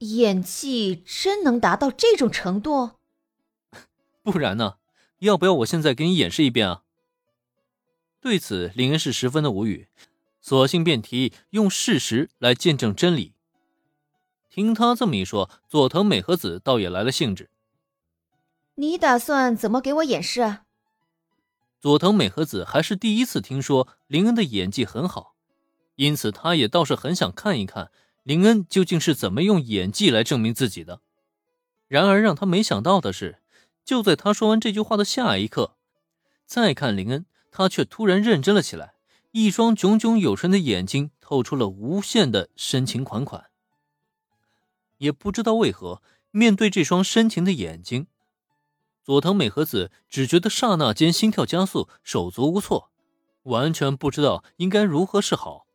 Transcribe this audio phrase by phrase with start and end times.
[0.00, 2.92] 演技真能达到这种程度？
[4.22, 4.76] 不然呢？
[5.20, 6.82] 要不要我现在给你演示一遍啊？
[8.20, 9.88] 对此，林恩是十分的无语，
[10.40, 13.34] 索性便提议用事实来见证真理。
[14.48, 17.50] 听他这么一说，佐藤美和子倒也来了兴致。
[18.76, 20.40] 你打算怎么给我演示？
[20.40, 20.64] 啊？
[21.78, 25.34] 佐藤美和子还是第一次听说林恩的演技很好，
[25.96, 27.90] 因此他也倒是很想看一看
[28.22, 31.00] 林恩究竟是怎么用演技来证明自己的。
[31.88, 33.38] 然而让他没想到的是，
[33.84, 35.74] 就在他说完这句话的下一刻，
[36.46, 38.94] 再看林恩，他却突然认真了起来，
[39.32, 43.46] 一双炯炯有神的眼睛透出了无限的深情款款。
[44.98, 48.06] 也不知道为何，面对这双深情的眼睛。
[49.02, 52.90] 佐藤美和子只觉得刹那间心跳加速，手足无措，
[53.44, 55.66] 完全不知道应该如何是好。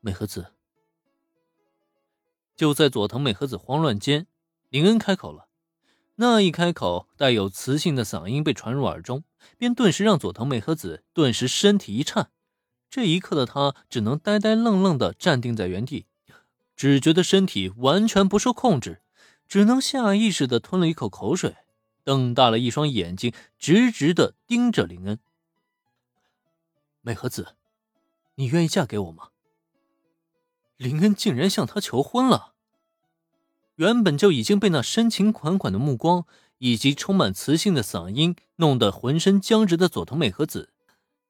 [0.00, 0.52] 美和子，
[2.56, 4.26] 就在佐藤美和子慌乱间，
[4.68, 5.48] 林恩开口了。
[6.16, 9.24] 那一开口，带有磁性的嗓音被传入耳中，
[9.56, 12.30] 便顿时让佐藤美和子顿时身体一颤。
[12.90, 16.06] 这一刻的他只能呆呆愣愣地站定在原地，
[16.76, 19.02] 只觉得身体完全不受控制。
[19.48, 21.56] 只能下意识的吞了一口口水，
[22.04, 25.18] 瞪大了一双眼睛，直直的盯着林恩。
[27.00, 27.56] 美和子，
[28.36, 29.29] 你愿意嫁给我吗？
[30.80, 32.54] 林恩竟然向她求婚了。
[33.76, 36.24] 原本就已经被那深情款款的目光
[36.56, 40.70] 以及充满磁性的嗓音弄得浑身僵直的佐藤美和子，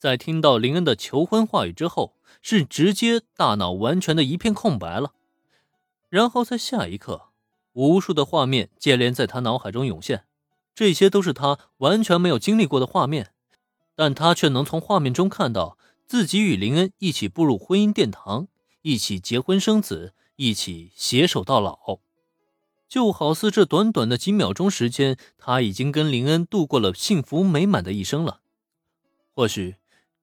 [0.00, 5.12] 在听到林恩的求婚话语之后，是直接大脑完全的一片空白了。
[6.08, 7.26] 然后在下一刻。
[7.74, 10.24] 无数的画面接连在他脑海中涌现，
[10.74, 13.32] 这些都是他完全没有经历过的画面，
[13.94, 18.48] 但他却能从画面中看到自己与林恩一起步入婚姻殿堂，
[18.86, 21.98] 一起结婚生子，一起携手到老，
[22.88, 28.42] 就好似这短短的几秒钟时间，他已经跟林恩度过了幸福美满的一生了。
[29.34, 29.74] 或许，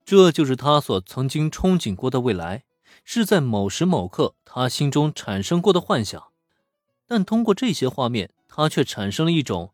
[0.05, 2.63] 这就是他所曾经憧憬过的未来，
[3.03, 6.29] 是在某时某刻他心中产生过的幻想。
[7.05, 9.73] 但通过这些画面，他却产生了一种，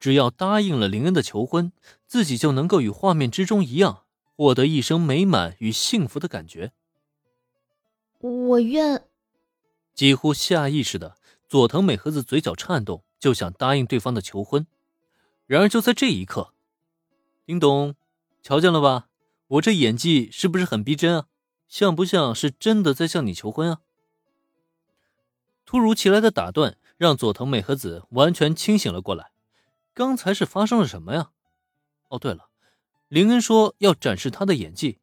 [0.00, 1.70] 只要答应了林恩的求婚，
[2.06, 4.04] 自己就能够与画面之中一样，
[4.34, 6.72] 获得一生美满与幸福的感觉。
[8.24, 9.04] 我愿。
[9.92, 14.66] 几乎下意识的，佐藤美和子嘴角颤动，就想答应对方的求婚。
[15.46, 16.54] 然而就在这一刻，
[17.44, 17.94] 叮咚，
[18.42, 19.08] 瞧见了吧？
[19.48, 21.26] 我这演技是不是很逼真啊？
[21.68, 23.80] 像不像是真的在向你求婚啊？
[25.66, 29.32] 突如其来的打断让佐藤美和子完全清醒了过来。
[29.92, 31.30] 刚才是发生了什么呀？
[32.08, 32.48] 哦，对了，
[33.08, 34.98] 林恩说要展示他的演技，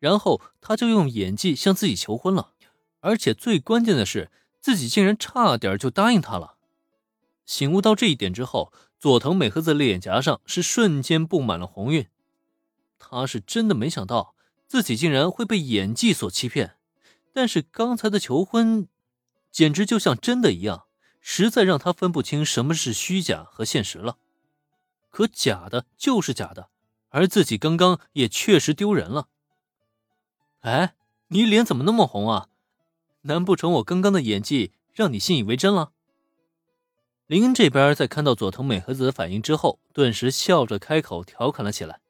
[0.00, 2.54] 然后他就用演技向自己求婚了。
[3.00, 4.30] 而且最关键的是，
[4.60, 6.56] 自己竟然差点就答应他了。
[7.44, 12.08] 醒悟到这一点之后，佐藤美和子脸颊上是瞬间布满了红晕。
[12.98, 14.34] 他是真的没想到
[14.66, 16.76] 自己竟然会被演技所欺骗，
[17.32, 18.88] 但是刚才的求婚。
[19.52, 20.84] 简直就像真的一样，
[21.20, 24.18] 实在让他分不清什么是虚假和现实了。
[25.08, 26.68] 可假的就是假的，
[27.08, 29.28] 而自己刚刚也确实丢人了。
[30.60, 30.94] 哎，
[31.28, 32.48] 你脸怎么那么红啊？
[33.26, 35.92] 难不成我刚刚的演技让你信以为真了？
[37.26, 42.00] 林恩这边在看到佐藤美和子的反应之后，顿时笑着开口调侃了起来。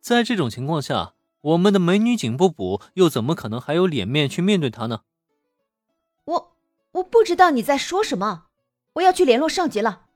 [0.00, 5.02] 在这种情况下，我们的美女警部补又怎么可能还有脸面去面对他呢？
[6.24, 6.52] 我。
[6.96, 8.48] 我不知道你在说什么，
[8.92, 10.08] 我要去联络上级了。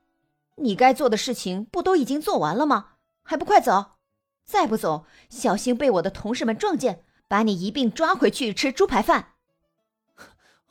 [0.57, 2.89] 你该做的事情不都已经做完了吗？
[3.23, 3.93] 还不快走！
[4.45, 9.33] 再不走，小心被我的同事们撞见，把你一并抓回去吃猪排饭。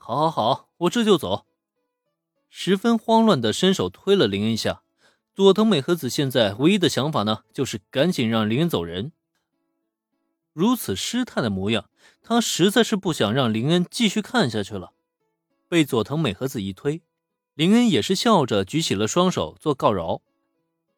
[0.07, 1.47] 好，好，好，我这就走。
[2.49, 4.85] 十分慌乱的伸手推了林恩一下。
[5.35, 9.11] 佐藤美和子现在唯一的想法呢，就是赶紧让林恩走人。
[10.53, 11.91] 如此失态的模样，
[12.23, 14.93] 他实在是不想让林恩继续看下去了。
[15.67, 17.03] 被佐藤美和子一推，
[17.55, 20.23] 林恩也是笑着举起了双手做告饶。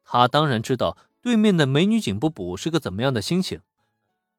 [0.04, 3.62] 他当然知道对面的美女警部补是个怎么样的心情，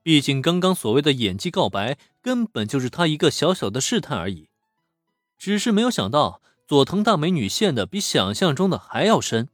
[0.04, 4.48] 毕竟刚刚所谓的演技告白根本就是他一个小小的试探而已。
[5.40, 9.50] 只是没有想到佐藤大美女陷的比想象中的还要深，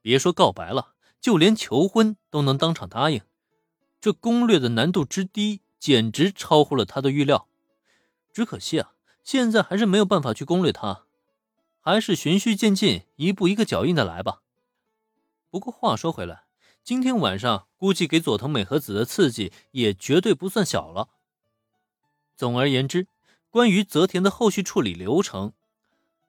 [0.00, 3.22] 别说告白了，就连求婚都能当场答应。
[4.00, 7.48] 这攻略的难度之低，简直超乎了他的预料。
[8.32, 8.92] 只可惜啊。
[9.24, 11.02] 现在还是没有办法去攻略他，
[11.80, 14.40] 还是循序渐进，一步一个脚印的来吧。
[15.50, 16.44] 不过话说回来，
[16.84, 21.08] 今天晚上估计给佐藤美和子的刺激也绝对不算小了。
[22.36, 23.08] 总而言之，
[23.56, 25.54] 关于泽田的后续处理流程，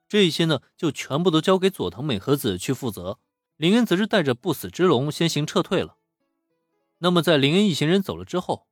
[0.08, 3.20] 这些呢就全部都交给佐藤美和子去负责。
[3.58, 5.98] 林恩则是带着不死之龙先行撤退了。
[7.00, 8.66] 那么，在林恩一行人走了之后，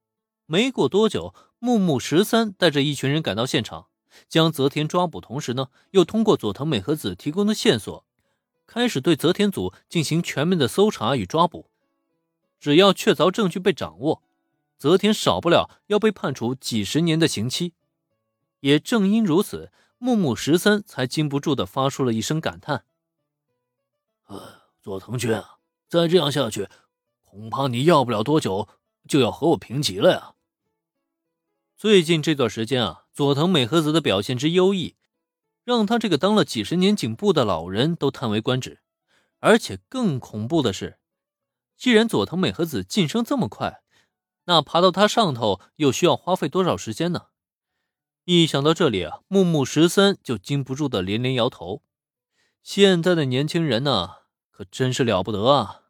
[0.45, 3.87] 没过多久，木木十三带着一群人赶到现场，
[4.29, 8.05] 将泽田抓捕，同时呢，又通过佐藤美和子提供的线索，
[8.65, 11.69] 开始对泽田组进行全面的搜查与抓捕。
[12.61, 14.23] 只要确凿证据被掌握，
[14.77, 17.73] 泽田少不了要被判处几十年的刑期。
[18.65, 22.83] 也正因如此，木木十三才禁不住的发出了一声感叹
[24.25, 25.57] ：“呃，佐藤君啊，
[25.87, 26.67] 再这样下去，
[27.21, 28.67] 恐怕你要不了多久
[29.07, 30.33] 就要和我平级了呀。”
[31.77, 34.95] 最近这段时间啊，佐藤美和子的表现之优异，
[35.63, 38.81] 让他这个当了几十年警部的老人都叹为观止。
[39.37, 40.97] 而且更恐怖的是，
[41.77, 43.83] 既然佐藤美和子晋升这么快，
[44.45, 47.27] 那爬到他上头又需要花费多少时间呢？
[48.25, 51.83] 一想到这里啊，木木十三就禁不住的连连摇头。
[52.63, 54.09] 现在的年轻人呢，
[54.49, 55.83] 可真是了不得啊！